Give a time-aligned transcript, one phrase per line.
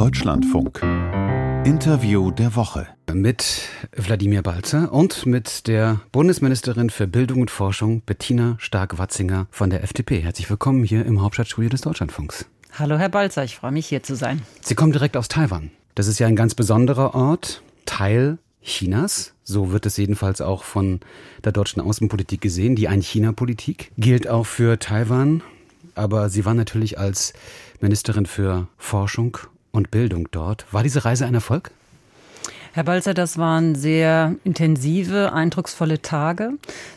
[0.00, 0.80] Deutschlandfunk.
[1.66, 2.86] Interview der Woche.
[3.12, 9.82] Mit Wladimir Balzer und mit der Bundesministerin für Bildung und Forschung Bettina Stark-Watzinger von der
[9.82, 10.20] FDP.
[10.20, 12.46] Herzlich willkommen hier im Hauptstadtstudio des Deutschlandfunks.
[12.78, 14.40] Hallo Herr Balzer, ich freue mich hier zu sein.
[14.62, 15.70] Sie kommen direkt aus Taiwan.
[15.94, 19.34] Das ist ja ein ganz besonderer Ort, Teil Chinas.
[19.44, 21.00] So wird es jedenfalls auch von
[21.44, 22.74] der deutschen Außenpolitik gesehen.
[22.74, 25.42] Die Ein-China-Politik gilt auch für Taiwan.
[25.94, 27.34] Aber Sie waren natürlich als
[27.80, 29.36] Ministerin für Forschung
[29.72, 30.66] und Bildung dort.
[30.72, 31.70] War diese Reise ein Erfolg?
[32.72, 36.52] Herr Balzer, das waren sehr intensive, eindrucksvolle Tage.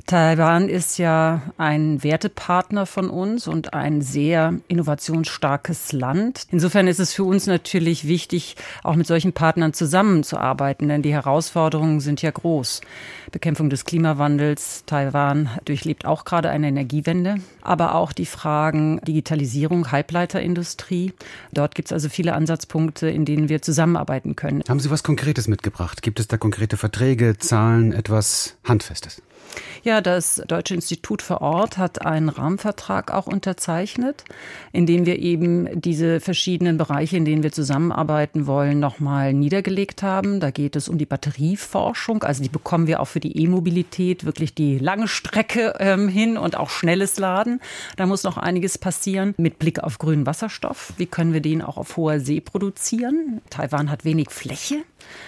[0.05, 6.43] Taiwan ist ja ein Wertepartner von uns und ein sehr innovationsstarkes Land.
[6.51, 12.01] Insofern ist es für uns natürlich wichtig, auch mit solchen Partnern zusammenzuarbeiten, denn die Herausforderungen
[12.01, 12.81] sind ja groß.
[13.31, 14.83] Bekämpfung des Klimawandels.
[14.85, 21.13] Taiwan durchlebt auch gerade eine Energiewende, aber auch die Fragen Digitalisierung, Halbleiterindustrie.
[21.51, 24.61] Dort gibt es also viele Ansatzpunkte, in denen wir zusammenarbeiten können.
[24.69, 26.01] Haben Sie was Konkretes mitgebracht?
[26.01, 29.21] Gibt es da konkrete Verträge, Zahlen, etwas Handfestes?
[29.83, 34.23] Ja, das Deutsche Institut für Ort hat einen Rahmenvertrag auch unterzeichnet,
[34.71, 40.39] in dem wir eben diese verschiedenen Bereiche, in denen wir zusammenarbeiten wollen, nochmal niedergelegt haben.
[40.39, 44.55] Da geht es um die Batterieforschung, also die bekommen wir auch für die E-Mobilität, wirklich
[44.55, 47.59] die lange Strecke ähm, hin und auch schnelles Laden.
[47.97, 50.93] Da muss noch einiges passieren mit Blick auf grünen Wasserstoff.
[50.95, 53.41] Wie können wir den auch auf hoher See produzieren?
[53.49, 54.83] Taiwan hat wenig Fläche,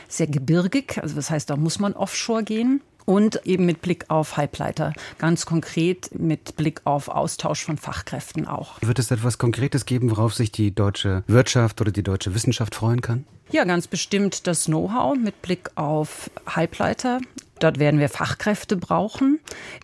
[0.08, 4.38] sehr gebirgig, also das heißt, da muss man offshore gehen und eben mit Blick auf
[4.38, 4.94] Halbleiter.
[5.18, 8.82] Ganz konkret mit Blick auf Austausch von Fachkräften auch.
[8.82, 13.02] Wird es etwas Konkretes geben, worauf sich die deutsche Wirtschaft oder die deutsche Wissenschaft freuen
[13.02, 13.26] kann?
[13.52, 17.20] Ja, ganz bestimmt das Know-how mit Blick auf Halbleiter.
[17.60, 19.40] Dort werden wir Fachkräfte brauchen.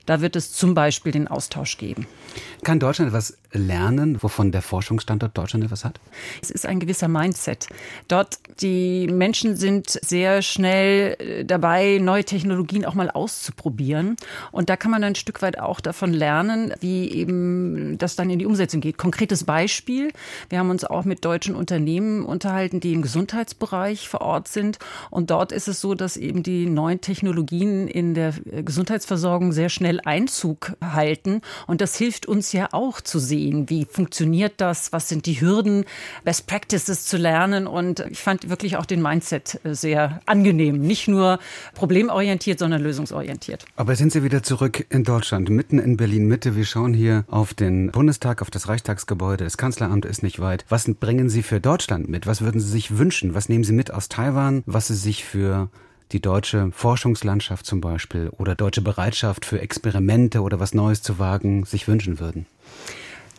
[0.05, 2.05] Da wird es zum Beispiel den Austausch geben.
[2.64, 5.99] Kann Deutschland etwas lernen, wovon der Forschungsstandort Deutschland etwas hat?
[6.41, 7.67] Es ist ein gewisser Mindset.
[8.08, 14.16] Dort, die Menschen sind sehr schnell äh, dabei, neue Technologien auch mal auszuprobieren.
[14.52, 18.39] Und da kann man ein Stück weit auch davon lernen, wie eben das dann in
[18.39, 18.98] die Umsetzung geht.
[18.98, 20.11] Konkretes Beispiel.
[20.49, 24.80] Wir haben uns auch mit deutschen Unternehmen unterhalten, die im Gesundheitsbereich vor Ort sind.
[25.09, 29.70] Und dort ist es so, dass eben die neuen Technologien in der äh, Gesundheitsversorgung sehr
[29.70, 31.42] schnell Einzug halten.
[31.67, 35.85] Und das hilft uns ja auch zu sehen, wie funktioniert das, was sind die Hürden,
[36.23, 37.67] Best Practices zu lernen.
[37.67, 40.81] Und ich fand wirklich auch den Mindset äh, sehr angenehm.
[40.81, 41.39] Nicht nur
[41.75, 43.65] problemorientiert, sondern lösungsorientiert.
[43.75, 46.55] Aber sind Sie wieder zurück in Deutschland, mitten in Berlin Mitte.
[46.55, 49.43] Wir schauen hier auf den Bundestag, auf das Reichstagsgebäude.
[49.43, 50.65] Das Kanzleramt ist nicht weit.
[50.69, 52.27] Was bringen Sie für Deutschland mit?
[52.27, 53.33] Was würden Sie sich wünschen?
[53.33, 55.69] Was nehmen Sie mit aus Taiwan, was Sie sich für
[56.11, 61.65] die deutsche Forschungslandschaft zum Beispiel oder deutsche Bereitschaft für Experimente oder was Neues zu wagen
[61.65, 62.45] sich wünschen würden?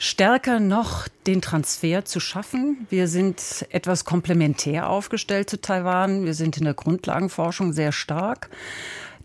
[0.02, 2.88] Stärker noch den Transfer zu schaffen.
[2.90, 6.24] Wir sind etwas komplementär aufgestellt zu Taiwan.
[6.24, 8.50] Wir sind in der Grundlagenforschung sehr stark.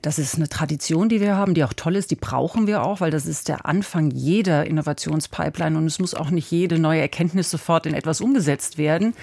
[0.04, 2.12] Das ist eine Tradition, die wir haben, die auch toll ist.
[2.12, 6.30] Die brauchen wir auch, weil das ist der Anfang jeder Innovationspipeline und es muss auch
[6.30, 9.16] nicht jede neue Erkenntnis sofort in etwas umgesetzt werden.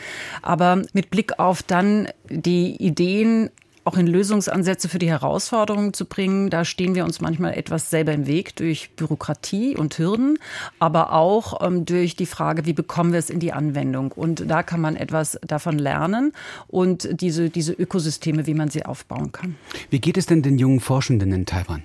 [0.42, 3.50] Aber mit Blick auf dann die Ideen
[3.84, 6.50] auch in Lösungsansätze für die Herausforderungen zu bringen.
[6.50, 10.38] Da stehen wir uns manchmal etwas selber im Weg durch Bürokratie und Hürden,
[10.78, 14.12] aber auch ähm, durch die Frage, wie bekommen wir es in die Anwendung.
[14.12, 16.32] Und da kann man etwas davon lernen
[16.66, 19.56] und diese, diese Ökosysteme, wie man sie aufbauen kann.
[19.90, 21.82] Wie geht es denn den jungen Forschenden in Taiwan?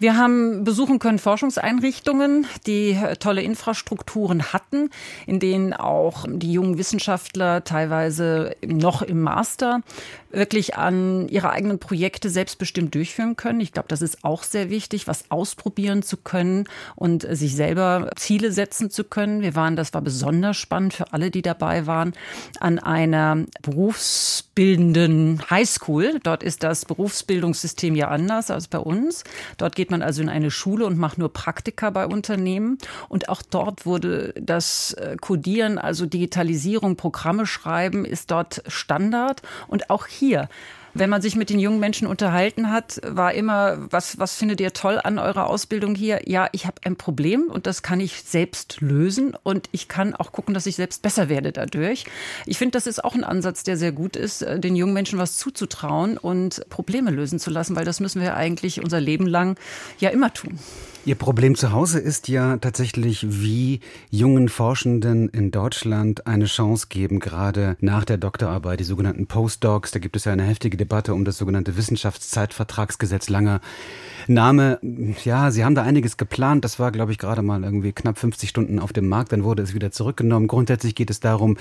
[0.00, 4.90] Wir haben besuchen können Forschungseinrichtungen, die tolle Infrastrukturen hatten,
[5.26, 9.82] in denen auch die jungen Wissenschaftler teilweise noch im Master
[10.34, 13.60] wirklich an ihre eigenen Projekte selbstbestimmt durchführen können.
[13.60, 16.64] Ich glaube, das ist auch sehr wichtig, was ausprobieren zu können
[16.96, 19.42] und sich selber Ziele setzen zu können.
[19.42, 22.14] Wir waren, das war besonders spannend für alle, die dabei waren,
[22.58, 26.18] an einer berufsbildenden Highschool.
[26.22, 29.22] Dort ist das Berufsbildungssystem ja anders als bei uns.
[29.56, 32.78] Dort geht geht man also in eine Schule und macht nur Praktika bei Unternehmen.
[33.10, 39.42] Und auch dort wurde das äh, Codieren, also Digitalisierung, Programme schreiben, ist dort Standard.
[39.68, 40.48] Und auch hier hier
[40.94, 44.72] wenn man sich mit den jungen Menschen unterhalten hat, war immer, was, was findet ihr
[44.72, 46.28] toll an eurer Ausbildung hier?
[46.28, 50.32] Ja, ich habe ein Problem und das kann ich selbst lösen und ich kann auch
[50.32, 52.04] gucken, dass ich selbst besser werde dadurch.
[52.46, 55.18] Ich finde, das ist auch ein Ansatz, der sehr gut ist, äh, den jungen Menschen
[55.18, 59.56] was zuzutrauen und Probleme lösen zu lassen, weil das müssen wir eigentlich unser Leben lang
[59.98, 60.58] ja immer tun.
[61.06, 67.20] Ihr Problem zu Hause ist ja tatsächlich, wie jungen Forschenden in Deutschland eine Chance geben,
[67.20, 69.90] gerade nach der Doktorarbeit, die sogenannten Postdocs.
[69.90, 73.62] Da gibt es ja eine heftige Debatte um das sogenannte Wissenschaftszeitvertragsgesetz langer
[74.26, 74.78] Name.
[75.24, 76.64] Ja, Sie haben da einiges geplant.
[76.64, 79.32] Das war, glaube ich, gerade mal irgendwie knapp 50 Stunden auf dem Markt.
[79.32, 80.46] Dann wurde es wieder zurückgenommen.
[80.46, 81.56] Grundsätzlich geht es darum,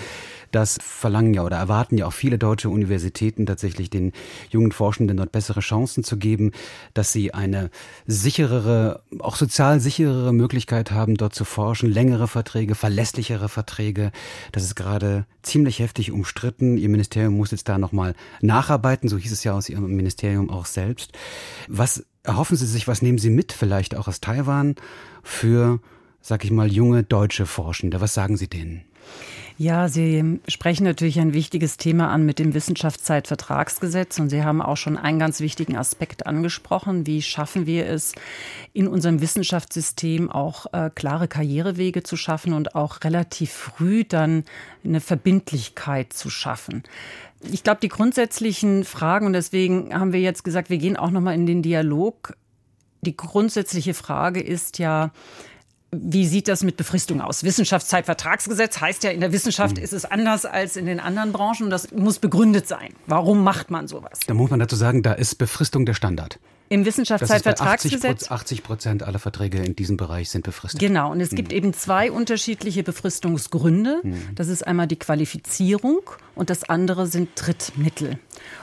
[0.51, 4.11] dass verlangen ja oder erwarten ja auch viele deutsche Universitäten tatsächlich den
[4.49, 6.51] jungen Forschenden dort bessere Chancen zu geben,
[6.93, 7.69] dass sie eine
[8.05, 14.11] sicherere, auch sozial sicherere Möglichkeit haben, dort zu forschen, längere Verträge, verlässlichere Verträge.
[14.51, 16.77] Das ist gerade ziemlich heftig umstritten.
[16.77, 20.65] Ihr Ministerium muss jetzt da nochmal nacharbeiten, so hieß es ja aus Ihrem Ministerium auch
[20.65, 21.12] selbst.
[21.68, 24.75] Was erhoffen Sie sich, was nehmen Sie mit, vielleicht auch aus Taiwan,
[25.21, 25.80] für,
[26.21, 28.01] sag ich mal, junge deutsche Forschende?
[28.01, 28.83] Was sagen Sie denen?
[29.57, 34.77] Ja, Sie sprechen natürlich ein wichtiges Thema an mit dem Wissenschaftszeitvertragsgesetz und Sie haben auch
[34.77, 37.05] schon einen ganz wichtigen Aspekt angesprochen.
[37.05, 38.13] Wie schaffen wir es,
[38.73, 44.44] in unserem Wissenschaftssystem auch äh, klare Karrierewege zu schaffen und auch relativ früh dann
[44.83, 46.83] eine Verbindlichkeit zu schaffen?
[47.51, 51.35] Ich glaube, die grundsätzlichen Fragen, und deswegen haben wir jetzt gesagt, wir gehen auch nochmal
[51.35, 52.35] in den Dialog.
[53.01, 55.11] Die grundsätzliche Frage ist ja,
[55.94, 57.44] wie sieht das mit Befristung aus?
[57.44, 59.84] Wissenschaftszeitvertragsgesetz heißt ja, in der Wissenschaft mhm.
[59.84, 62.94] ist es anders als in den anderen Branchen und das muss begründet sein.
[63.07, 64.19] Warum macht man sowas?
[64.28, 66.40] Da muss man dazu sagen, da ist Befristung der Standard.
[66.69, 68.31] Im Wissenschaftszeitvertragsgesetz.
[68.31, 70.80] 80 Prozent aller Verträge in diesem Bereich sind befristet.
[70.80, 71.12] Genau.
[71.12, 71.57] Und es gibt mhm.
[71.57, 74.00] eben zwei unterschiedliche Befristungsgründe.
[74.01, 74.30] Mhm.
[74.34, 76.01] Das ist einmal die Qualifizierung
[76.34, 78.18] und das andere sind Drittmittel.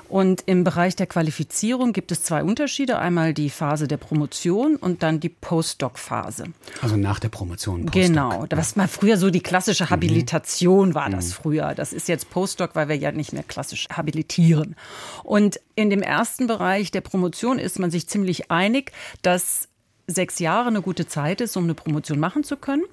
[0.09, 2.99] Und im Bereich der Qualifizierung gibt es zwei Unterschiede.
[2.99, 6.45] Einmal die Phase der Promotion und dann die Postdoc-Phase.
[6.83, 7.87] Also nach der Promotion.
[7.87, 8.03] Postdoc.
[8.03, 8.47] Genau.
[8.51, 9.91] Was mal früher so die klassische mhm.
[9.91, 11.33] Habilitation war das mhm.
[11.33, 11.75] früher.
[11.75, 14.75] Das ist jetzt Postdoc, weil wir ja nicht mehr klassisch habilitieren.
[15.23, 19.70] Und in dem ersten Bereich der Promotion ist man sich ziemlich einig, dass
[20.11, 22.85] sechs Jahre eine gute Zeit ist, um eine Promotion machen zu können.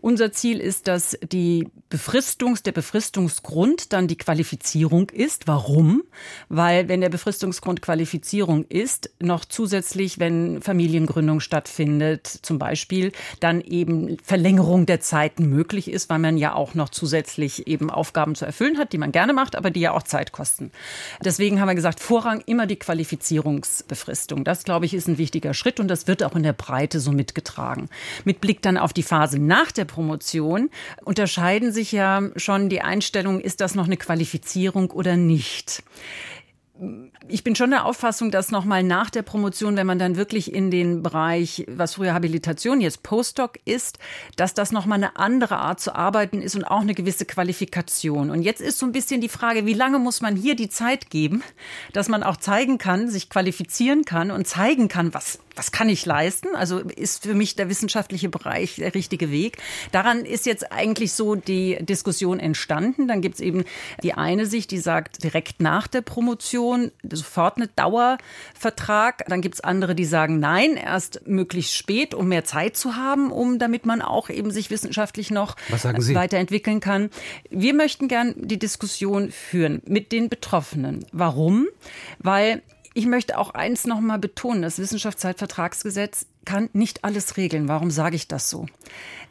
[0.00, 5.48] Unser Ziel ist, dass die Befristungs, der Befristungsgrund dann die Qualifizierung ist.
[5.48, 6.02] Warum?
[6.48, 14.16] Weil wenn der Befristungsgrund Qualifizierung ist, noch zusätzlich, wenn Familiengründung stattfindet, zum Beispiel, dann eben
[14.22, 18.78] Verlängerung der Zeiten möglich ist, weil man ja auch noch zusätzlich eben Aufgaben zu erfüllen
[18.78, 20.70] hat, die man gerne macht, aber die ja auch Zeit kosten.
[21.24, 24.44] Deswegen haben wir gesagt, Vorrang immer die Qualifizierungsbefristung.
[24.44, 27.10] Das, glaube ich, ist ein wichtiger Schritt und das wird auch in der Breite so
[27.10, 27.88] mitgetragen.
[28.24, 30.68] Mit Blick dann auf die Phase nach der Promotion
[31.04, 35.82] unterscheiden sich ja schon die Einstellungen, ist das noch eine Qualifizierung oder nicht
[37.28, 40.70] ich bin schon der Auffassung, dass nochmal nach der Promotion, wenn man dann wirklich in
[40.70, 43.98] den Bereich, was früher Habilitation, jetzt Postdoc ist,
[44.36, 48.30] dass das nochmal eine andere Art zu arbeiten ist und auch eine gewisse Qualifikation.
[48.30, 51.10] Und jetzt ist so ein bisschen die Frage, wie lange muss man hier die Zeit
[51.10, 51.42] geben,
[51.92, 56.06] dass man auch zeigen kann, sich qualifizieren kann und zeigen kann, was, was kann ich
[56.06, 56.48] leisten?
[56.54, 59.58] Also ist für mich der wissenschaftliche Bereich der richtige Weg.
[59.92, 63.08] Daran ist jetzt eigentlich so die Diskussion entstanden.
[63.08, 63.64] Dann gibt es eben
[64.02, 69.24] die eine Sicht, die sagt, direkt nach der Promotion sofort eine Dauervertrag.
[69.28, 73.30] Dann gibt es andere, die sagen, nein, erst möglichst spät, um mehr Zeit zu haben,
[73.32, 77.10] um damit man auch eben sich wissenschaftlich noch weiterentwickeln kann.
[77.50, 81.04] Wir möchten gern die Diskussion führen mit den Betroffenen.
[81.12, 81.68] Warum?
[82.18, 82.62] Weil
[82.94, 87.68] ich möchte auch eins noch mal betonen, das Wissenschaftszeitvertragsgesetz kann nicht alles regeln.
[87.68, 88.66] Warum sage ich das so?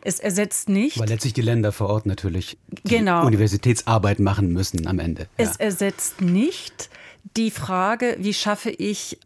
[0.02, 0.98] Es ersetzt nicht.
[0.98, 3.25] Weil letztlich die Länder vor Ort natürlich die genau.
[3.25, 5.28] Universitätsarbeit machen müssen am Ende.
[5.36, 5.66] Es ja.
[5.66, 6.90] ersetzt nicht
[7.38, 9.19] die Frage, wie schaffe ich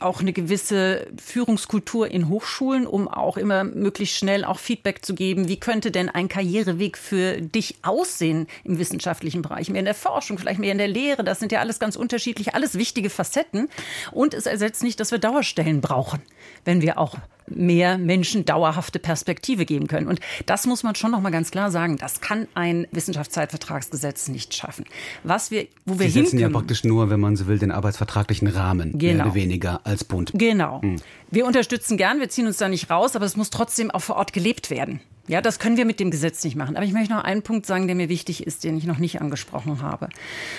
[0.00, 5.48] auch eine gewisse Führungskultur in Hochschulen, um auch immer möglichst schnell auch Feedback zu geben.
[5.48, 9.68] Wie könnte denn ein Karriereweg für dich aussehen im wissenschaftlichen Bereich?
[9.68, 11.22] Mehr in der Forschung, vielleicht mehr in der Lehre.
[11.22, 13.68] Das sind ja alles ganz unterschiedlich, alles wichtige Facetten.
[14.10, 16.20] Und es ersetzt nicht, dass wir Dauerstellen brauchen,
[16.64, 17.16] wenn wir auch
[17.50, 20.06] mehr Menschen dauerhafte Perspektive geben können.
[20.06, 21.96] Und das muss man schon noch mal ganz klar sagen.
[21.96, 24.84] Das kann ein Wissenschaftszeitvertragsgesetz nicht schaffen.
[25.24, 28.48] Was wir, wo wir Sie setzen ja praktisch nur, wenn man so will, den arbeitsvertraglichen
[28.48, 29.14] Rahmen genau.
[29.14, 30.32] mehr oder weniger als Bund.
[30.34, 30.82] Genau.
[30.82, 30.96] Hm.
[31.30, 34.16] Wir unterstützen gern, wir ziehen uns da nicht raus, aber es muss trotzdem auch vor
[34.16, 35.00] Ort gelebt werden.
[35.30, 36.74] Ja, das können wir mit dem Gesetz nicht machen.
[36.74, 39.20] Aber ich möchte noch einen Punkt sagen, der mir wichtig ist, den ich noch nicht
[39.20, 40.08] angesprochen habe.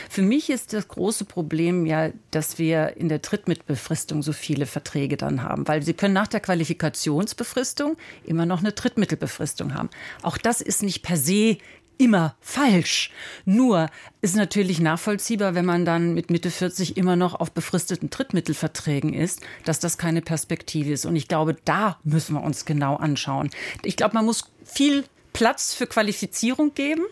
[0.10, 5.18] Für mich ist das große Problem ja, dass wir in der Drittmittelbefristung so viele Verträge
[5.18, 9.90] dann haben, weil Sie können nach der Qualifikationsbefristung immer noch eine Drittmittelbefristung haben.
[10.22, 11.58] Auch das ist nicht per se
[12.02, 13.12] immer falsch.
[13.46, 13.88] Nur
[14.22, 19.42] ist natürlich nachvollziehbar, wenn man dann mit Mitte 40 immer noch auf befristeten Drittmittelverträgen ist,
[19.66, 21.06] dass das keine Perspektive ist.
[21.06, 23.52] Und ich glaube, da müssen wir uns genau anschauen.
[23.84, 25.04] Ich glaube, man muss viel
[25.34, 27.04] Platz für Qualifizierung geben.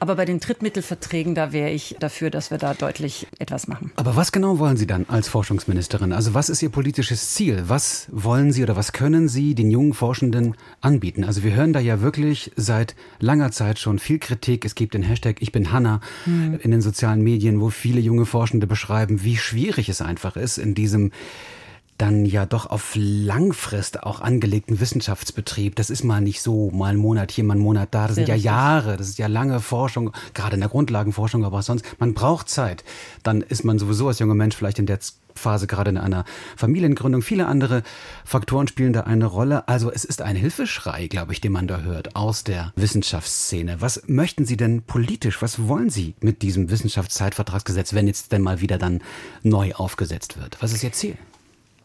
[0.00, 3.90] Aber bei den Drittmittelverträgen, da wäre ich dafür, dass wir da deutlich etwas machen.
[3.96, 6.12] Aber was genau wollen Sie dann als Forschungsministerin?
[6.12, 7.64] Also was ist Ihr politisches Ziel?
[7.66, 11.24] Was wollen Sie oder was können Sie den jungen Forschenden anbieten?
[11.24, 14.64] Also wir hören da ja wirklich seit langer Zeit schon viel Kritik.
[14.64, 16.60] Es gibt den Hashtag Ich bin Hanna hm.
[16.62, 20.74] in den sozialen Medien, wo viele junge Forschende beschreiben, wie schwierig es einfach ist, in
[20.74, 21.10] diesem
[21.98, 25.76] dann ja doch auf Langfrist auch angelegten Wissenschaftsbetrieb.
[25.76, 28.06] Das ist mal nicht so, mal ein Monat hier, mal ein Monat da.
[28.06, 28.44] Das Sehr sind ja richtig.
[28.44, 31.84] Jahre, das ist ja lange Forschung, gerade in der Grundlagenforschung, aber auch sonst.
[31.98, 32.84] Man braucht Zeit.
[33.22, 35.00] Dann ist man sowieso als junger Mensch vielleicht in der
[35.34, 36.24] Phase gerade in einer
[36.56, 37.22] Familiengründung.
[37.22, 37.82] Viele andere
[38.24, 39.66] Faktoren spielen da eine Rolle.
[39.68, 43.80] Also es ist ein Hilfeschrei, glaube ich, den man da hört aus der Wissenschaftsszene.
[43.80, 45.40] Was möchten Sie denn politisch?
[45.40, 49.00] Was wollen Sie mit diesem Wissenschaftszeitvertragsgesetz, wenn jetzt denn mal wieder dann
[49.42, 50.58] neu aufgesetzt wird?
[50.60, 51.16] Was ist Ihr Ziel?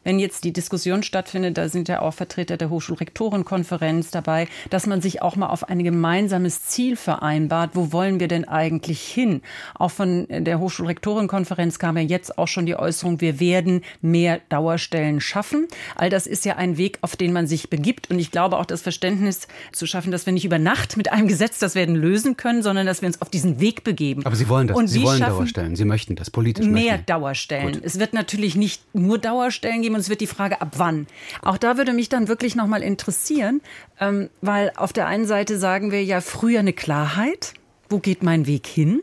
[0.03, 5.01] Wenn jetzt die Diskussion stattfindet, da sind ja auch Vertreter der Hochschulrektorenkonferenz dabei, dass man
[5.01, 7.71] sich auch mal auf ein gemeinsames Ziel vereinbart.
[7.73, 9.41] Wo wollen wir denn eigentlich hin?
[9.75, 15.21] Auch von der Hochschulrektorenkonferenz kam ja jetzt auch schon die Äußerung, wir werden mehr Dauerstellen
[15.21, 15.67] schaffen.
[15.95, 18.09] All das ist ja ein Weg, auf den man sich begibt.
[18.09, 21.27] Und ich glaube auch das Verständnis zu schaffen, dass wir nicht über Nacht mit einem
[21.27, 24.25] Gesetz das werden lösen können, sondern dass wir uns auf diesen Weg begeben.
[24.25, 24.77] Aber Sie wollen das.
[24.77, 25.75] Und Sie wollen Dauerstellen.
[25.75, 26.65] Sie möchten das politisch.
[26.65, 27.73] Mehr Dauerstellen.
[27.73, 27.81] Gut.
[27.83, 31.07] Es wird natürlich nicht nur Dauerstellen geben, und es wird die Frage, ab wann.
[31.41, 33.61] Auch da würde mich dann wirklich noch mal interessieren,
[33.99, 37.53] ähm, weil auf der einen Seite sagen wir ja früher eine Klarheit,
[37.89, 39.01] wo geht mein Weg hin,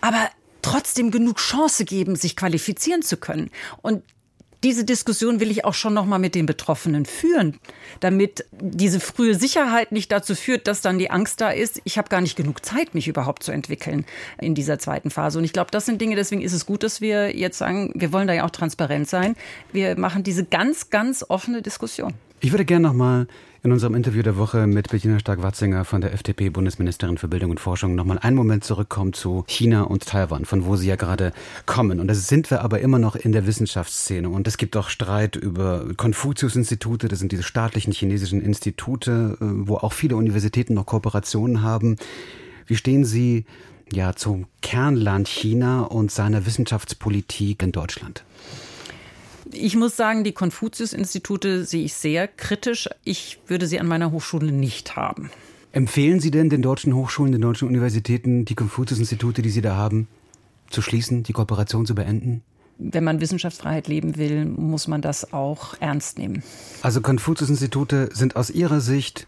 [0.00, 0.28] aber
[0.62, 3.50] trotzdem genug Chance geben, sich qualifizieren zu können.
[3.82, 4.02] Und
[4.62, 7.58] diese Diskussion will ich auch schon noch mal mit den Betroffenen führen,
[8.00, 12.08] damit diese frühe Sicherheit nicht dazu führt, dass dann die Angst da ist, ich habe
[12.08, 14.04] gar nicht genug Zeit, mich überhaupt zu entwickeln
[14.40, 15.38] in dieser zweiten Phase.
[15.38, 18.12] Und ich glaube, das sind Dinge, deswegen ist es gut, dass wir jetzt sagen, wir
[18.12, 19.34] wollen da ja auch transparent sein.
[19.72, 22.14] Wir machen diese ganz, ganz offene Diskussion.
[22.42, 23.26] Ich würde gerne noch mal
[23.62, 27.60] in unserem Interview der Woche mit Bettina Stark-Watzinger von der FDP, Bundesministerin für Bildung und
[27.60, 31.34] Forschung, nochmal einen Moment zurückkommen zu China und Taiwan, von wo Sie ja gerade
[31.66, 32.00] kommen.
[32.00, 34.30] Und da sind wir aber immer noch in der Wissenschaftsszene.
[34.30, 39.76] Und es gibt auch Streit über Konfuzius-Institute, das sind diese staatlichen chinesischen Institute, äh, wo
[39.76, 41.96] auch viele Universitäten noch Kooperationen haben.
[42.66, 43.44] Wie stehen Sie
[43.92, 48.24] ja zum Kernland China und seiner Wissenschaftspolitik in Deutschland?
[49.52, 52.88] Ich muss sagen, die Konfuzius-Institute sehe ich sehr kritisch.
[53.04, 55.30] Ich würde sie an meiner Hochschule nicht haben.
[55.72, 60.08] Empfehlen Sie denn den deutschen Hochschulen, den deutschen Universitäten, die Konfuzius-Institute, die Sie da haben,
[60.68, 62.42] zu schließen, die Kooperation zu beenden?
[62.78, 66.42] Wenn man Wissenschaftsfreiheit leben will, muss man das auch ernst nehmen.
[66.82, 69.26] Also Konfuzius-Institute sind aus Ihrer Sicht,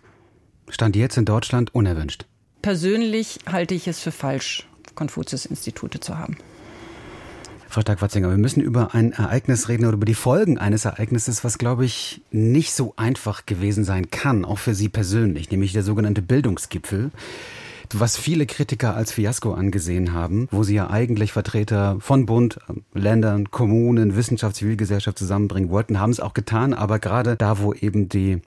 [0.69, 2.25] Stand jetzt in Deutschland, unerwünscht?
[2.63, 6.37] Persönlich halte ich es für falsch, Konfuzius-Institute zu haben.
[7.73, 11.57] Frau Stark-Watzinger, wir müssen über ein Ereignis reden oder über die Folgen eines Ereignisses, was,
[11.57, 16.21] glaube ich, nicht so einfach gewesen sein kann, auch für Sie persönlich, nämlich der sogenannte
[16.21, 17.11] Bildungsgipfel
[17.95, 22.59] was viele Kritiker als Fiasko angesehen haben, wo sie ja eigentlich Vertreter von Bund,
[22.95, 28.09] Ländern, Kommunen, Wissenschaft, Zivilgesellschaft zusammenbringen wollten, haben es auch getan, aber gerade da, wo eben
[28.09, 28.41] die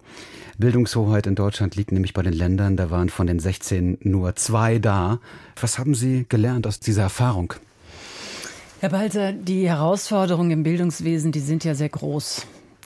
[0.58, 4.79] Bildungshoheit in Deutschland liegt, nämlich bei den Ländern, da waren von den 16 nur zwei
[4.79, 5.20] da.
[5.62, 7.53] Was haben Sie gelernt aus dieser Erfahrung?
[8.82, 12.46] Herr Balzer, die Herausforderungen im Bildungswesen, die sind ja sehr groß.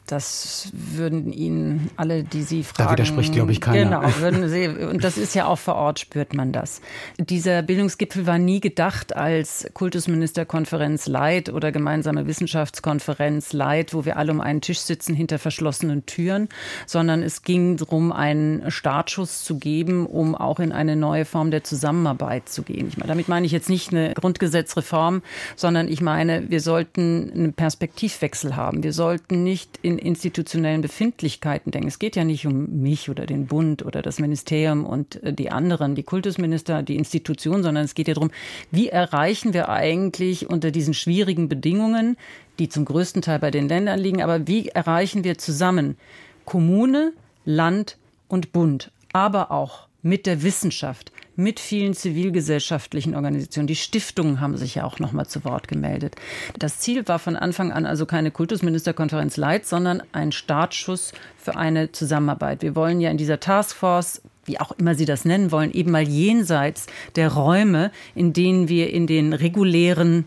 [0.09, 2.87] Das würden Ihnen alle, die Sie fragen.
[2.87, 3.99] Da widerspricht, glaube ich, keiner.
[4.01, 6.81] Genau, würden Sie, und das ist ja auch vor Ort, spürt man das.
[7.19, 14.31] Dieser Bildungsgipfel war nie gedacht als Kultusministerkonferenz Light oder gemeinsame Wissenschaftskonferenz Light, wo wir alle
[14.31, 16.49] um einen Tisch sitzen hinter verschlossenen Türen,
[16.87, 21.63] sondern es ging darum, einen Startschuss zu geben, um auch in eine neue Form der
[21.63, 22.87] Zusammenarbeit zu gehen.
[22.87, 25.21] Ich meine, damit meine ich jetzt nicht eine Grundgesetzreform,
[25.55, 28.81] sondern ich meine, wir sollten einen Perspektivwechsel haben.
[28.81, 31.87] Wir sollten nicht in institutionellen Befindlichkeiten denken.
[31.87, 35.51] Es geht ja nicht um mich oder den Bund oder das Ministerium und äh, die
[35.51, 38.31] anderen, die Kultusminister, die Institution, sondern es geht ja darum,
[38.71, 42.17] wie erreichen wir eigentlich unter diesen schwierigen Bedingungen,
[42.59, 45.97] die zum größten Teil bei den Ländern liegen, aber wie erreichen wir zusammen
[46.45, 47.13] Kommune,
[47.45, 53.67] Land und Bund, aber auch mit der Wissenschaft, mit vielen zivilgesellschaftlichen Organisationen.
[53.67, 56.15] Die Stiftungen haben sich ja auch noch mal zu Wort gemeldet.
[56.57, 61.91] Das Ziel war von Anfang an also keine Kultusministerkonferenz Leid, sondern ein Startschuss für eine
[61.91, 62.61] Zusammenarbeit.
[62.61, 66.07] Wir wollen ja in dieser Taskforce wie auch immer Sie das nennen wollen, eben mal
[66.07, 70.25] jenseits der Räume, in denen wir in den regulären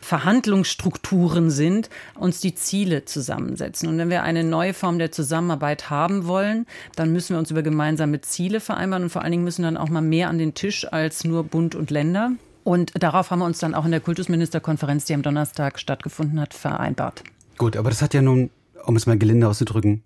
[0.00, 3.88] Verhandlungsstrukturen sind, uns die Ziele zusammensetzen.
[3.88, 6.66] Und wenn wir eine neue Form der Zusammenarbeit haben wollen,
[6.96, 9.88] dann müssen wir uns über gemeinsame Ziele vereinbaren und vor allen Dingen müssen dann auch
[9.88, 12.32] mal mehr an den Tisch als nur Bund und Länder.
[12.64, 16.54] Und darauf haben wir uns dann auch in der Kultusministerkonferenz, die am Donnerstag stattgefunden hat,
[16.54, 17.22] vereinbart.
[17.58, 18.50] Gut, aber das hat ja nun,
[18.84, 20.02] um es mal gelinde auszudrücken,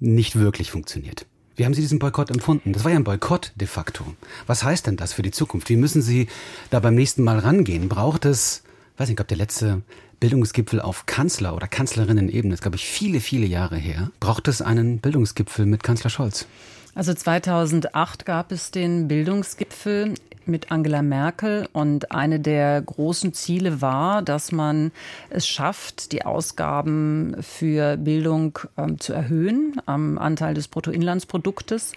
[0.00, 1.26] nicht wirklich funktioniert.
[1.56, 2.72] Wie haben Sie diesen Boykott empfunden?
[2.72, 4.04] Das war ja ein Boykott de facto.
[4.46, 5.68] Was heißt denn das für die Zukunft?
[5.68, 6.26] Wie müssen Sie
[6.70, 7.88] da beim nächsten Mal rangehen?
[7.88, 8.64] Braucht es,
[8.96, 9.82] weiß nicht, ob der letzte
[10.20, 14.98] Bildungsgipfel auf Kanzler- oder Kanzlerinnen-Ebene, ist glaube ich viele, viele Jahre her, braucht es einen
[14.98, 16.46] Bildungsgipfel mit Kanzler Scholz?
[16.94, 20.14] Also 2008 gab es den Bildungsgipfel
[20.46, 24.92] mit Angela Merkel und eine der großen Ziele war, dass man
[25.30, 31.92] es schafft, die Ausgaben für Bildung ähm, zu erhöhen am Anteil des Bruttoinlandsproduktes.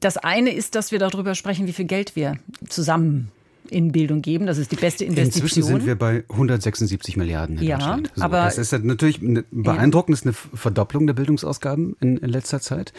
[0.00, 2.38] Das eine ist, dass wir darüber sprechen, wie viel Geld wir
[2.68, 3.30] zusammen
[3.70, 4.46] in Bildung geben.
[4.46, 5.44] Das ist die beste Investition.
[5.44, 8.12] Inzwischen sind wir bei 176 Milliarden in ja, Deutschland.
[8.14, 9.20] So, aber das ist natürlich
[9.50, 12.92] beeindruckend, das ist eine Verdopplung der Bildungsausgaben in, in letzter Zeit.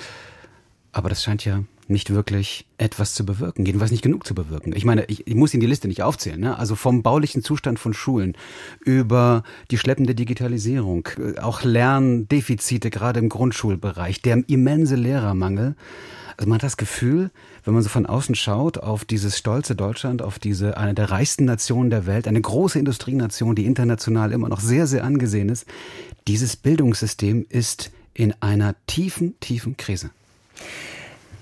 [0.91, 4.73] Aber das scheint ja nicht wirklich etwas zu bewirken, jedenfalls nicht genug zu bewirken.
[4.75, 6.39] Ich meine, ich, ich muss Ihnen die Liste nicht aufzählen.
[6.39, 6.57] Ne?
[6.57, 8.35] Also vom baulichen Zustand von Schulen
[8.81, 15.75] über die schleppende Digitalisierung, äh, auch Lerndefizite gerade im Grundschulbereich, der immense Lehrermangel.
[16.37, 17.31] Also man hat das Gefühl,
[17.65, 21.43] wenn man so von außen schaut auf dieses stolze Deutschland, auf diese eine der reichsten
[21.43, 25.65] Nationen der Welt, eine große Industrienation, die international immer noch sehr, sehr angesehen ist,
[26.27, 30.11] dieses Bildungssystem ist in einer tiefen, tiefen Krise.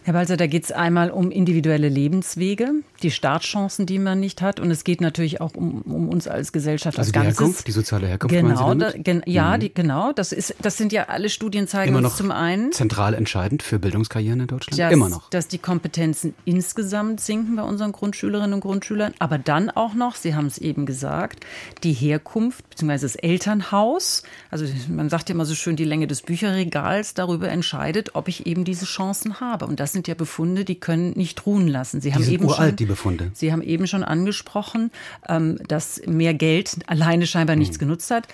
[0.08, 4.60] Herr Balzer, da geht es einmal um individuelle Lebenswege, die Startchancen, die man nicht hat.
[4.60, 7.39] Und es geht natürlich auch um, um uns als Gesellschaft also als die Ganzes.
[7.39, 8.36] Herkunft, die soziale Herkunft.
[8.36, 9.60] Genau, da, gen, ja, mhm.
[9.62, 10.13] die, genau.
[10.13, 12.72] Das, ist, das sind ja alle Studien zeigen Immer noch uns zum einen.
[12.72, 14.80] Zentral entscheidend für Bildungskarrieren in Deutschland.
[14.80, 15.30] Dass, Immer noch.
[15.30, 19.13] Dass die Kompetenzen insgesamt sinken bei unseren Grundschülerinnen und Grundschülern.
[19.20, 21.46] Aber dann auch noch, Sie haben es eben gesagt,
[21.84, 22.98] die Herkunft bzw.
[23.00, 24.24] das Elternhaus.
[24.50, 28.46] Also man sagt ja immer so schön, die Länge des Bücherregals darüber entscheidet, ob ich
[28.46, 29.66] eben diese Chancen habe.
[29.66, 32.01] Und das sind ja Befunde, die können nicht ruhen lassen.
[32.01, 33.32] Sie die haben eben uralt, schon, Befunde.
[33.34, 34.91] Sie haben eben schon angesprochen,
[35.27, 37.82] ähm, dass mehr Geld alleine scheinbar nichts Mhm.
[37.82, 38.27] genutzt hat.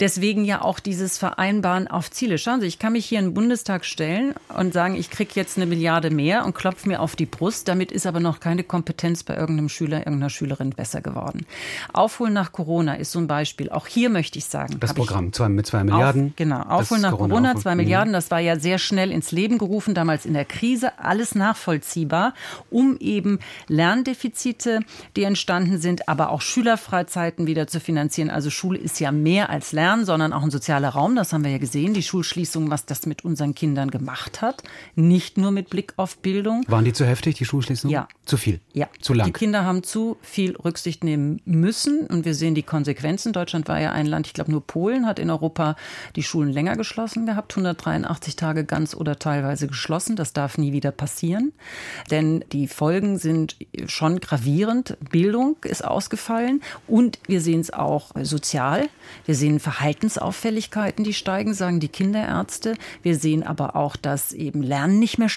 [0.00, 2.38] Deswegen ja auch dieses Vereinbaren auf Ziele.
[2.38, 5.56] Schauen Sie, ich kann mich hier in den Bundestag stellen und sagen, ich kriege jetzt
[5.56, 7.68] eine Milliarde mehr und klopfe mir auf die Brust.
[7.68, 11.46] Damit ist aber noch keine Kompetenz bei irgendeinem Schüler, irgendeiner Schülerin besser geworden.
[11.92, 13.70] Aufholen nach Corona ist so ein Beispiel.
[13.70, 14.78] Auch hier möchte ich sagen.
[14.80, 16.28] Das Programm zwei, mit zwei Milliarden.
[16.28, 17.82] auf, genau, Aufholen nach Corona Corona, zwei Mhm.
[17.82, 22.34] Milliarden, das war ja sehr schnell ins Leben gerufen, damals in der Krise, alles nachvollziehbar,
[22.70, 24.80] um eben Lerndefizite,
[25.16, 28.30] die entstanden sind, aber auch Schülerfreizeiten wieder zu finanzieren.
[28.30, 31.50] Also Schule ist ja mehr als Lernen, sondern auch ein sozialer Raum, das haben wir
[31.50, 34.62] ja gesehen, die Schulschließung, was das mit unseren Kindern gemacht hat,
[34.94, 36.64] nicht nur mit Blick auf Bildung.
[36.68, 37.92] Waren die zu heftig, die Schulschließungen?
[37.92, 38.08] Ja.
[38.24, 38.60] Zu viel?
[38.72, 39.26] Ja, Zu lang?
[39.26, 43.32] Die Kinder haben zu viel Rücksicht nehmen müssen und wir sehen die Konsequenzen.
[43.32, 45.76] Deutschland war ja ein Land, ich glaube nur Polen hat in Europa
[46.14, 50.16] die Schulen länger geschlossen gehabt, 183 Tage ganz oder teilweise geschlossen.
[50.16, 51.52] Das darf nie wieder passieren,
[52.10, 54.96] denn die Folgen sind schon gravierend.
[55.10, 58.88] Bildung ist ausgefallen und wir sehen es auch sozial.
[59.24, 62.74] Wir sehen Verhaltensauffälligkeiten, die steigen, sagen die Kinderärzte.
[63.02, 65.28] Wir sehen aber auch, dass eben Lernen nicht mehr,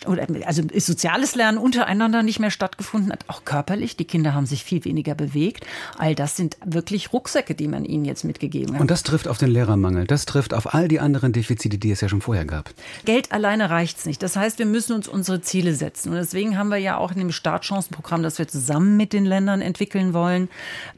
[0.45, 3.95] also soziales Lernen untereinander nicht mehr stattgefunden hat, auch körperlich.
[3.95, 5.65] Die Kinder haben sich viel weniger bewegt.
[5.97, 8.81] All das sind wirklich Rucksäcke, die man ihnen jetzt mitgegeben hat.
[8.81, 10.05] Und das trifft auf den Lehrermangel.
[10.05, 12.71] Das trifft auf all die anderen Defizite, die es ja schon vorher gab.
[13.05, 14.21] Geld alleine reicht's nicht.
[14.21, 16.09] Das heißt, wir müssen uns unsere Ziele setzen.
[16.09, 19.61] Und deswegen haben wir ja auch in dem Startchancenprogramm, das wir zusammen mit den Ländern
[19.61, 20.49] entwickeln wollen.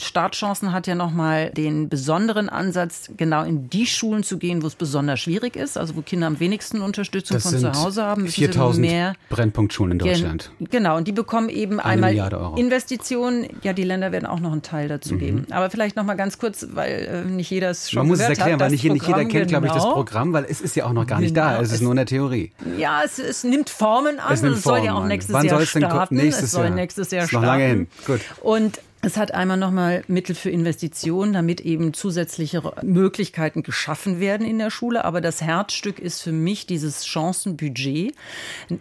[0.02, 4.76] Startchancen hat ja nochmal den besonderen Ansatz, genau in die Schulen zu gehen, wo es
[4.76, 8.24] besonders schwierig ist, also wo Kinder am wenigsten Unterstützung Das von zu Hause haben.
[8.24, 10.52] müssen sie 4000 mehr Brennpunktschulen in Deutschland.
[10.60, 12.58] Gen genau, und die bekommen eben Eine einmal.
[12.58, 13.48] Investitionen.
[13.64, 15.46] Ja, die Länder werden auch noch einen Teil dazu geben.
[15.52, 18.30] Aber vielleicht noch mal ganz kurz, weil äh, nicht jeder es schon Man muss es
[18.30, 19.94] erklären, hat, weil nicht, nicht jeder Programm, kennt, glaube ich, das genau.
[19.96, 21.52] Programm, weil es ist ja auch noch gar nicht da.
[21.52, 22.52] Genau, Es ist nur in der Theorie.
[22.78, 25.08] Ja, es, es nimmt Formen an Es nimmt und es soll ja Formen auch an.
[25.08, 26.16] nächstes Wann Jahr soll es denn ko- starten.
[26.16, 26.76] nächstes es soll Jahr?
[26.76, 27.60] nächstes Jahr Ist noch starten.
[27.60, 27.88] lange hin.
[28.06, 28.22] Gut.
[28.42, 34.60] Und es hat einmal nochmal Mittel für Investitionen, damit eben zusätzliche Möglichkeiten geschaffen werden in
[34.60, 35.06] der Schule.
[35.06, 38.14] Aber das Herzstück ist für mich dieses Chancenbudget.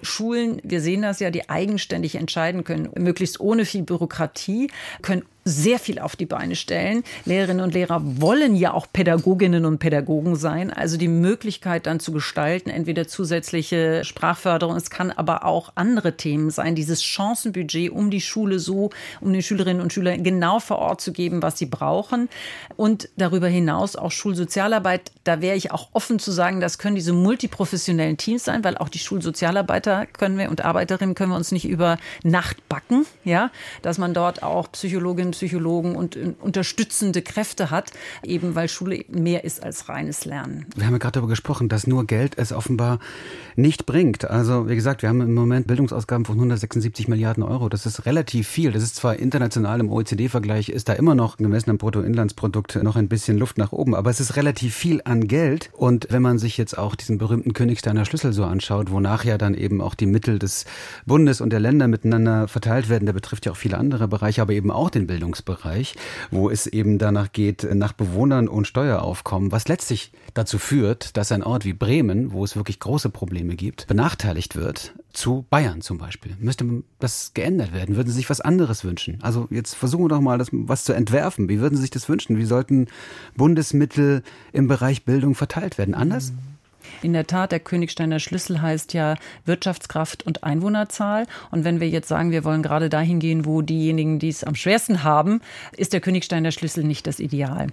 [0.02, 4.68] Schulen, wir sehen das ja, die eigenständig entscheiden können, möglichst ohne viel Bürokratie,
[5.00, 7.04] können sehr viel auf die Beine stellen.
[7.24, 10.72] Lehrerinnen und Lehrer wollen ja auch Pädagoginnen und Pädagogen sein.
[10.72, 16.50] Also die Möglichkeit dann zu gestalten, entweder zusätzliche Sprachförderung, es kann aber auch andere Themen
[16.50, 16.74] sein.
[16.74, 21.12] Dieses Chancenbudget, um die Schule so, um den Schülerinnen und Schülern genau vor Ort zu
[21.12, 22.28] geben, was sie brauchen.
[22.76, 25.12] Und darüber hinaus auch Schulsozialarbeit.
[25.22, 28.88] Da wäre ich auch offen zu sagen, das können diese multiprofessionellen Teams sein, weil auch
[28.88, 33.50] die Schulsozialarbeiter können wir und Arbeiterinnen können wir uns nicht über Nacht backen, ja,
[33.82, 37.92] dass man dort auch Psychologinnen, Schulpsychologen und äh, unterstützende Kräfte hat,
[38.24, 40.66] eben weil Schule mehr ist als reines Lernen.
[40.76, 42.98] Wir haben ja gerade darüber gesprochen, dass nur Geld es offenbar
[43.54, 44.28] nicht bringt.
[44.28, 47.68] Also wie gesagt, wir haben im Moment Bildungsausgaben von 176 Milliarden Euro.
[47.68, 48.72] Das ist relativ viel.
[48.72, 53.08] Das ist zwar international im OECD-Vergleich, ist da immer noch gemessen am Bruttoinlandsprodukt noch ein
[53.08, 55.70] bisschen Luft nach oben, aber es ist relativ viel an Geld.
[55.72, 59.54] Und wenn man sich jetzt auch diesen berühmten Königsteiner Schlüssel so anschaut, wonach ja dann
[59.54, 60.64] eben auch die Mittel des
[61.04, 64.52] Bundes und der Länder miteinander verteilt werden, der betrifft ja auch viele andere Bereiche, aber
[64.52, 65.96] eben auch den Bildungsbereich,
[66.30, 71.42] wo es eben danach geht, nach Bewohnern und Steueraufkommen, was letztlich dazu führt, dass ein
[71.42, 76.36] Ort wie Bremen, wo es wirklich große Probleme gibt, benachteiligt wird, zu Bayern zum Beispiel.
[76.38, 77.96] Müsste das geändert werden?
[77.96, 79.18] Würden Sie sich was anderes wünschen?
[79.22, 81.48] Also jetzt versuchen wir doch mal, das was zu entwerfen.
[81.48, 82.38] Wie würden Sie sich das wünschen?
[82.38, 82.86] Wie sollten
[83.36, 85.94] Bundesmittel im Bereich Bildung verteilt werden?
[85.94, 86.32] Anders?
[86.32, 86.55] Mhm.
[87.02, 91.26] In der Tat, der Königsteiner Schlüssel heißt ja Wirtschaftskraft und Einwohnerzahl.
[91.50, 94.54] Und wenn wir jetzt sagen, wir wollen gerade dahin gehen, wo diejenigen, die es am
[94.54, 95.40] schwersten haben,
[95.76, 97.68] ist der Königsteiner Schlüssel nicht das Ideal.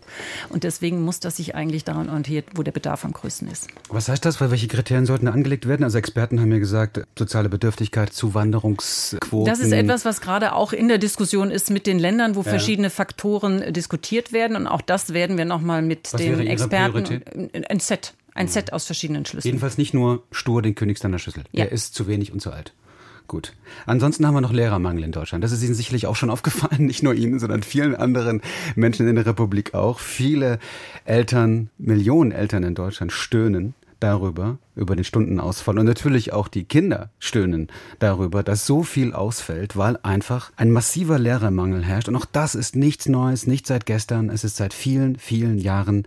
[0.49, 3.67] Und deswegen muss das sich eigentlich daran orientiert, wo der Bedarf am größten ist.
[3.89, 4.41] Was heißt das?
[4.41, 5.83] Weil welche Kriterien sollten angelegt werden?
[5.83, 9.45] Also Experten haben mir gesagt, soziale Bedürftigkeit, Zuwanderungsquoten.
[9.45, 12.49] Das ist etwas, was gerade auch in der Diskussion ist mit den Ländern, wo ja.
[12.49, 14.55] verschiedene Faktoren diskutiert werden.
[14.55, 17.21] Und auch das werden wir nochmal mit was den Experten.
[17.69, 18.13] Ein Set.
[18.35, 19.49] Ein Set aus verschiedenen Schlüsseln.
[19.49, 21.43] Jedenfalls nicht nur stur den Königsteiner Schlüssel.
[21.51, 21.65] Ja.
[21.65, 22.73] Der ist zu wenig und zu alt.
[23.27, 23.53] Gut.
[23.85, 25.43] Ansonsten haben wir noch Lehrermangel in Deutschland.
[25.43, 26.85] Das ist Ihnen sicherlich auch schon aufgefallen.
[26.85, 28.41] Nicht nur Ihnen, sondern vielen anderen
[28.75, 29.99] Menschen in der Republik auch.
[29.99, 30.59] Viele
[31.05, 35.79] Eltern, Millionen Eltern in Deutschland stöhnen darüber, über den Stundenausfall.
[35.79, 37.69] Und natürlich auch die Kinder stöhnen
[37.99, 42.09] darüber, dass so viel ausfällt, weil einfach ein massiver Lehrermangel herrscht.
[42.09, 44.29] Und auch das ist nichts Neues, nicht seit gestern.
[44.29, 46.05] Es ist seit vielen, vielen Jahren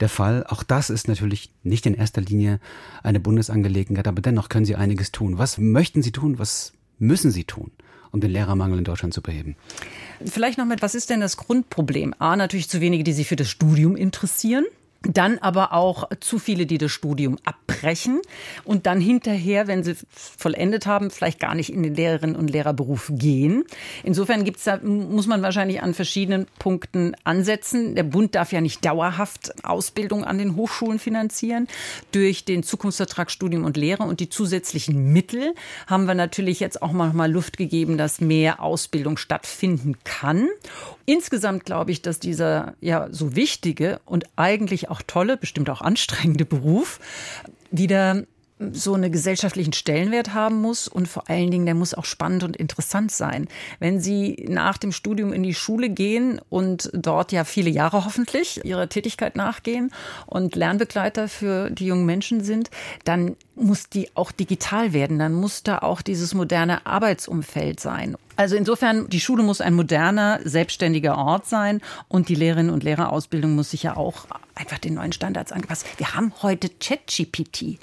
[0.00, 0.44] der Fall.
[0.46, 2.60] Auch das ist natürlich nicht in erster Linie
[3.02, 5.38] eine Bundesangelegenheit, aber dennoch können Sie einiges tun.
[5.38, 6.38] Was möchten Sie tun?
[6.38, 7.70] Was müssen Sie tun?
[8.14, 9.56] um den Lehrermangel in Deutschland zu beheben?
[10.24, 12.14] Vielleicht noch mit, was ist denn das Grundproblem?
[12.20, 14.64] A, natürlich zu wenige, die sich für das Studium interessieren.
[15.06, 18.20] Dann aber auch zu viele, die das Studium abbrechen
[18.64, 23.10] und dann hinterher, wenn sie vollendet haben, vielleicht gar nicht in den Lehrerinnen und Lehrerberuf
[23.14, 23.64] gehen.
[24.02, 27.94] Insofern gibt's da, muss man wahrscheinlich an verschiedenen Punkten ansetzen.
[27.94, 31.68] Der Bund darf ja nicht dauerhaft Ausbildung an den Hochschulen finanzieren.
[32.12, 35.54] Durch den Zukunftsvertrag Studium und Lehre und die zusätzlichen Mittel
[35.86, 40.48] haben wir natürlich jetzt auch mal Luft gegeben, dass mehr Ausbildung stattfinden kann.
[41.06, 46.44] Insgesamt glaube ich, dass dieser ja so wichtige und eigentlich auch tolle, bestimmt auch anstrengende
[46.44, 47.00] Beruf
[47.70, 48.24] wieder
[48.72, 52.56] so einen gesellschaftlichen Stellenwert haben muss und vor allen Dingen, der muss auch spannend und
[52.56, 53.48] interessant sein.
[53.80, 58.64] Wenn Sie nach dem Studium in die Schule gehen und dort ja viele Jahre hoffentlich
[58.64, 59.90] ihrer Tätigkeit nachgehen
[60.26, 62.70] und Lernbegleiter für die jungen Menschen sind,
[63.04, 68.16] dann muss die auch digital werden, dann muss da auch dieses moderne Arbeitsumfeld sein.
[68.36, 73.54] Also insofern, die Schule muss ein moderner, selbstständiger Ort sein und die Lehrerinnen und Lehrerausbildung
[73.54, 75.86] muss sich ja auch einfach den neuen Standards angepasst.
[75.98, 77.78] Wir haben heute ChatGPT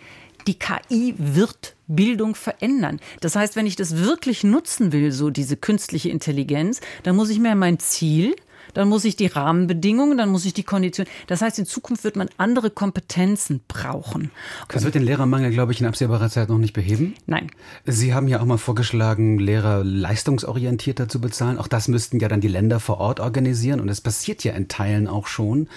[0.48, 3.00] die KI wird Bildung verändern.
[3.20, 7.40] Das heißt, wenn ich das wirklich nutzen will, so diese künstliche Intelligenz, dann muss ich
[7.40, 8.36] mir mein Ziel,
[8.74, 11.12] dann muss ich die Rahmenbedingungen, dann muss ich die Konditionen.
[11.28, 14.32] Das heißt, in Zukunft wird man andere Kompetenzen brauchen.
[14.70, 17.16] Das wird den Lehrermangel, glaube ich, in absehbarer Zeit noch nicht beheben?
[17.26, 17.52] Nein.
[17.86, 21.58] Sie haben ja auch mal vorgeschlagen, Lehrer leistungsorientierter zu bezahlen.
[21.58, 23.80] Auch das müssten ja dann die Länder vor Ort organisieren.
[23.80, 25.68] Und es passiert ja in Teilen auch schon.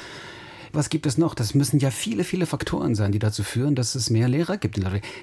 [0.75, 1.35] Was gibt es noch?
[1.35, 4.81] Das müssen ja viele, viele Faktoren sein, die dazu führen, dass es mehr Lehrer gibt.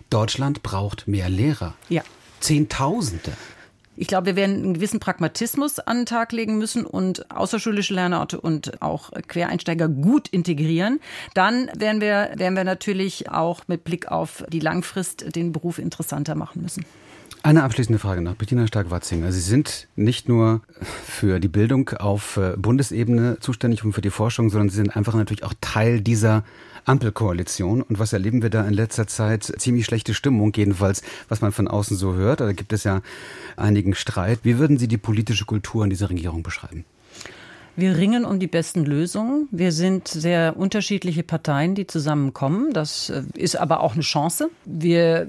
[0.09, 1.73] Deutschland braucht mehr Lehrer.
[1.89, 2.03] Ja.
[2.39, 3.33] Zehntausende.
[3.97, 8.39] Ich glaube, wir werden einen gewissen Pragmatismus an den Tag legen müssen und außerschulische Lernorte
[8.39, 11.01] und auch Quereinsteiger gut integrieren.
[11.33, 16.35] Dann werden wir, werden wir natürlich auch mit Blick auf die Langfrist den Beruf interessanter
[16.35, 16.85] machen müssen.
[17.43, 18.35] Eine abschließende Frage noch.
[18.35, 19.31] Bettina Stark-Watzinger.
[19.31, 24.51] Sie sind nicht nur für die Bildung auf äh, Bundesebene zuständig und für die Forschung,
[24.51, 26.43] sondern Sie sind einfach natürlich auch Teil dieser
[26.85, 27.81] Ampelkoalition.
[27.81, 29.51] Und was erleben wir da in letzter Zeit?
[29.57, 32.41] Ziemlich schlechte Stimmung, jedenfalls, was man von außen so hört.
[32.41, 33.01] Da gibt es ja
[33.57, 34.41] einigen Streit.
[34.43, 36.85] Wie würden Sie die politische Kultur in dieser Regierung beschreiben?
[37.75, 39.47] Wir ringen um die besten Lösungen.
[39.49, 42.71] Wir sind sehr unterschiedliche Parteien, die zusammenkommen.
[42.73, 44.51] Das äh, ist aber auch eine Chance.
[44.65, 45.27] Wir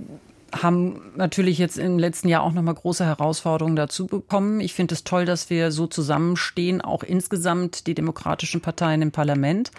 [0.53, 4.61] haben natürlich jetzt im letzten Jahr auch nochmal große Herausforderungen dazu bekommen.
[4.61, 9.71] Ich finde es toll, dass wir so zusammenstehen, auch insgesamt die demokratischen Parteien im Parlament,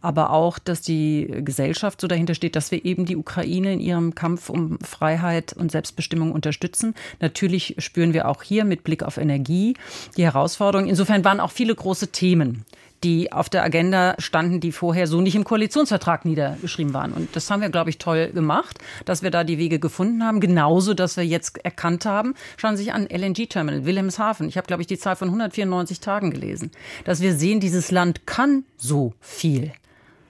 [0.00, 4.14] aber auch, dass die Gesellschaft so dahinter steht, dass wir eben die Ukraine in ihrem
[4.14, 6.94] Kampf um Freiheit und Selbstbestimmung unterstützen.
[7.20, 9.74] Natürlich spüren wir auch hier mit Blick auf Energie
[10.16, 10.88] die Herausforderungen.
[10.88, 12.64] Insofern waren auch viele große Themen
[13.04, 17.12] die auf der Agenda standen, die vorher so nicht im Koalitionsvertrag niedergeschrieben waren.
[17.12, 20.40] Und das haben wir, glaube ich, toll gemacht, dass wir da die Wege gefunden haben.
[20.40, 24.48] Genauso, dass wir jetzt erkannt haben, schauen Sie sich an, LNG-Terminal, Wilhelmshaven.
[24.48, 26.70] Ich habe, glaube ich, die Zahl von 194 Tagen gelesen.
[27.04, 29.72] Dass wir sehen, dieses Land kann so viel.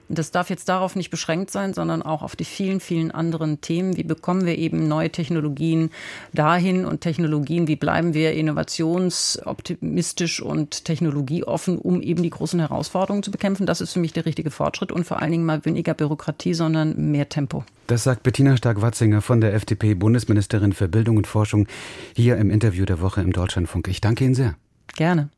[0.09, 3.97] Das darf jetzt darauf nicht beschränkt sein, sondern auch auf die vielen, vielen anderen Themen.
[3.97, 5.89] Wie bekommen wir eben neue Technologien
[6.33, 13.31] dahin und Technologien, wie bleiben wir innovationsoptimistisch und technologieoffen, um eben die großen Herausforderungen zu
[13.31, 13.65] bekämpfen?
[13.65, 17.11] Das ist für mich der richtige Fortschritt und vor allen Dingen mal weniger Bürokratie, sondern
[17.11, 17.65] mehr Tempo.
[17.87, 21.67] Das sagt Bettina Stark-Watzinger von der FDP, Bundesministerin für Bildung und Forschung,
[22.15, 23.87] hier im Interview der Woche im Deutschlandfunk.
[23.87, 24.55] Ich danke Ihnen sehr.
[24.95, 25.29] Gerne.